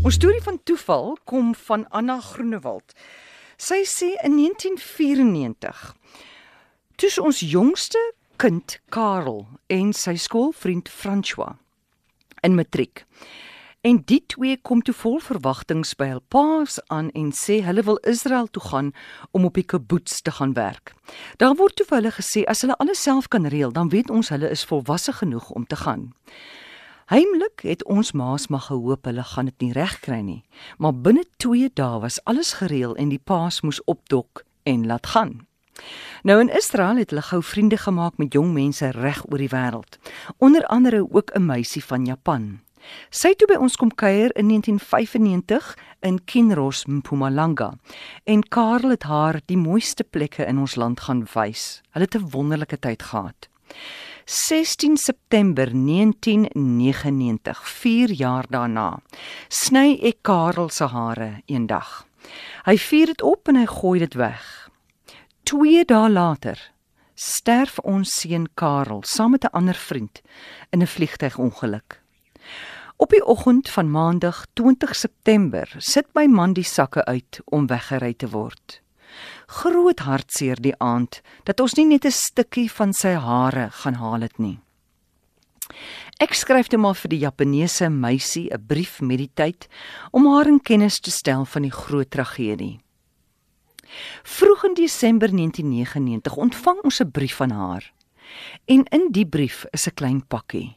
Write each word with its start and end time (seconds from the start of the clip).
Ons 0.00 0.14
storie 0.16 0.40
van 0.40 0.56
toeval 0.64 1.18
kom 1.28 1.54
van 1.54 1.82
Anna 1.92 2.14
Groenewald. 2.24 2.94
Sy 3.60 3.82
sê 3.84 4.06
in 4.24 4.38
1994 4.38 5.80
toe 6.96 7.10
ons 7.20 7.40
jongste 7.44 8.00
kind 8.40 8.78
Karel 8.88 9.42
en 9.68 9.90
sy 9.92 10.14
skoolvriend 10.16 10.88
François 10.88 11.58
in 12.40 12.56
matriek. 12.56 13.04
En 13.84 14.00
die 14.08 14.22
twee 14.32 14.56
kom 14.64 14.80
toe 14.80 14.94
vol 14.96 15.20
verwagtinge 15.20 15.92
by 16.00 16.08
hul 16.14 16.24
paas 16.32 16.78
aan 16.88 17.12
en 17.12 17.28
sê 17.36 17.58
hulle 17.68 17.84
wil 17.84 18.00
Israel 18.08 18.48
toe 18.48 18.64
gaan 18.70 18.90
om 19.36 19.44
op 19.48 19.60
die 19.60 19.66
kibbutz 19.68 20.22
te 20.24 20.32
gaan 20.40 20.56
werk. 20.56 20.94
Daar 21.36 21.58
word 21.60 21.76
toe 21.76 21.84
vir 21.92 22.00
hulle 22.00 22.14
gesê 22.16 22.46
as 22.48 22.64
hulle 22.64 22.78
alles 22.80 23.04
self 23.04 23.28
kan 23.28 23.52
reël, 23.52 23.76
dan 23.76 23.92
weet 23.92 24.08
ons 24.08 24.32
hulle 24.32 24.48
is 24.48 24.64
volwasse 24.64 25.12
genoeg 25.20 25.52
om 25.52 25.68
te 25.68 25.76
gaan. 25.84 26.08
Heimlik 27.10 27.64
het 27.66 27.80
ons 27.90 28.12
maas 28.14 28.44
maar 28.46 28.68
gehoop 28.68 29.08
hulle 29.08 29.22
gaan 29.26 29.48
dit 29.48 29.62
nie 29.64 29.72
regkry 29.74 30.20
nie, 30.22 30.42
maar 30.78 30.94
binne 30.94 31.24
2 31.42 31.72
dae 31.74 31.98
was 32.04 32.20
alles 32.30 32.52
gereël 32.60 32.92
en 33.02 33.10
die 33.10 33.18
paas 33.18 33.64
moes 33.66 33.80
opdok 33.90 34.44
en 34.62 34.84
laat 34.86 35.10
gaan. 35.10 35.32
Nou 36.22 36.36
in 36.38 36.52
Israel 36.54 37.00
het 37.02 37.10
hulle 37.10 37.24
gou 37.26 37.40
vriende 37.42 37.80
gemaak 37.82 38.22
met 38.22 38.38
jong 38.38 38.52
mense 38.54 38.92
reg 38.94 39.24
oor 39.26 39.42
die 39.42 39.50
wêreld, 39.50 39.98
onder 40.38 40.66
andere 40.70 41.02
ook 41.10 41.34
'n 41.34 41.46
meisie 41.46 41.84
van 41.84 42.06
Japan. 42.06 42.60
Sy 43.10 43.28
het 43.28 43.38
toe 43.38 43.48
by 43.48 43.58
ons 43.58 43.76
kom 43.76 43.90
kuier 43.90 44.30
in 44.36 44.46
1995 44.46 45.76
in 46.00 46.24
Kinross, 46.24 46.84
Mpumalanga. 46.86 47.74
En 48.24 48.48
Karel 48.48 48.90
het 48.90 49.02
haar 49.02 49.40
die 49.46 49.58
mooiste 49.58 50.04
plekke 50.04 50.46
in 50.46 50.58
ons 50.58 50.74
land 50.74 51.00
gaan 51.00 51.26
wys. 51.34 51.82
Hulle 51.90 52.04
het 52.04 52.14
'n 52.14 52.30
wonderlike 52.30 52.78
tyd 52.78 53.02
gehad. 53.02 53.48
16 54.30 54.96
September 54.96 55.70
1999, 55.72 57.68
4 57.68 58.10
jaar 58.10 58.46
daarna, 58.48 59.00
sny 59.48 59.96
ek 60.06 60.20
Karel 60.22 60.68
se 60.70 60.86
hare 60.86 61.42
eendag. 61.50 62.06
Hy 62.62 62.76
vier 62.78 63.10
dit 63.10 63.24
op 63.26 63.50
en 63.50 63.58
hy 63.58 63.64
gooi 63.66 63.98
dit 64.04 64.14
weg. 64.14 64.70
2 65.50 65.82
dae 65.82 66.12
later 66.14 66.62
sterf 67.18 67.80
ons 67.82 68.12
seun 68.20 68.46
Karel 68.54 69.02
saam 69.02 69.34
met 69.34 69.44
'n 69.44 69.50
ander 69.50 69.74
vriend 69.74 70.22
in 70.70 70.82
'n 70.82 70.86
vliegtygongeluk. 70.86 71.98
Op 72.96 73.10
die 73.10 73.26
oggend 73.26 73.68
van 73.68 73.90
Maandag 73.90 74.46
20 74.54 74.94
September 74.94 75.74
sit 75.78 76.06
my 76.14 76.26
man 76.26 76.52
die 76.52 76.64
sakke 76.76 77.04
uit 77.04 77.40
om 77.44 77.66
weggery 77.66 78.14
te 78.14 78.28
word. 78.28 78.80
Groot 79.46 80.00
hartseer 80.00 80.60
die 80.60 80.74
aand 80.78 81.20
dat 81.44 81.60
ons 81.60 81.74
nie 81.74 81.86
net 81.86 82.04
'n 82.04 82.10
stukkie 82.10 82.70
van 82.70 82.92
sy 82.92 83.14
hare 83.14 83.70
gaan 83.70 83.94
haal 83.94 84.20
het 84.20 84.38
nie. 84.38 84.58
Ek 86.20 86.34
skryf 86.34 86.68
toe 86.68 86.78
maar 86.78 86.94
vir 86.94 87.08
die 87.08 87.22
Japaneese 87.24 87.88
meisie 87.88 88.50
'n 88.52 88.66
brief 88.66 89.00
met 89.00 89.18
die 89.18 89.30
tyd 89.34 89.68
om 90.12 90.26
haar 90.26 90.46
in 90.46 90.60
kennis 90.60 91.00
te 91.00 91.10
stel 91.10 91.44
van 91.44 91.62
die 91.62 91.72
groot 91.72 92.10
tragedie. 92.10 92.80
Vroeg 94.22 94.64
in 94.64 94.74
Desember 94.74 95.28
1999 95.32 96.36
ontvang 96.36 96.78
ons 96.82 97.00
'n 97.00 97.10
brief 97.10 97.36
van 97.36 97.50
haar. 97.50 97.92
En 98.64 98.84
in 98.84 99.08
die 99.10 99.26
brief 99.26 99.64
is 99.70 99.86
'n 99.86 99.94
klein 99.94 100.26
pakkie. 100.26 100.76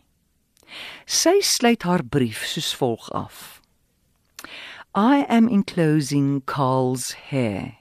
Sy 1.06 1.42
sluit 1.42 1.84
haar 1.84 2.04
brief 2.04 2.46
soos 2.46 2.76
volg 2.76 3.12
af. 3.12 3.62
I 4.96 5.26
am 5.30 5.48
enclosing 5.48 6.46
Carl's 6.46 7.16
hair, 7.30 7.78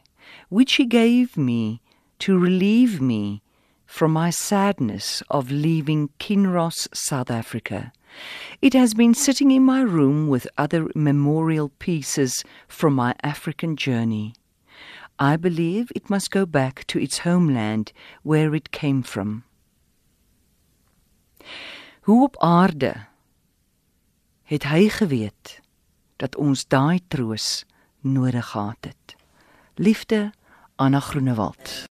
which 0.53 0.75
he 0.75 0.84
gave 0.84 1.39
me 1.39 1.81
to 2.19 2.39
relieve 2.39 3.00
me 3.00 3.41
from 3.86 4.12
my 4.12 4.28
sadness 4.28 5.22
of 5.31 5.50
leaving 5.50 6.11
Kinross, 6.19 6.89
South 6.92 7.31
Africa. 7.31 7.91
It 8.61 8.75
has 8.75 8.92
been 8.92 9.14
sitting 9.14 9.50
in 9.50 9.62
my 9.62 9.81
room 9.81 10.28
with 10.28 10.47
other 10.59 10.91
memorial 10.94 11.70
pieces 11.78 12.44
from 12.69 12.92
my 12.94 13.14
African 13.22 13.77
journey. 13.77 14.34
I 15.19 15.39
believe 15.39 15.91
it 15.97 16.11
must 16.11 16.31
go 16.31 16.44
back 16.44 16.87
to 16.88 16.98
its 16.98 17.21
homeland 17.21 17.93
where 18.22 18.54
it 18.54 18.72
came 18.72 19.03
from. 19.03 19.44
Hoe 22.03 22.25
op 22.25 22.37
aarde 22.43 23.06
het 24.43 24.69
hy 24.69 24.88
geweet 24.88 25.60
dat 26.16 26.37
ons 26.37 26.69
daai 26.69 27.00
troos 27.09 27.65
nodig 28.00 28.53
gehad 28.53 28.84
het. 28.84 29.16
Liefde 29.75 30.32
Anna 30.82 30.98
Groenewald 30.98 31.87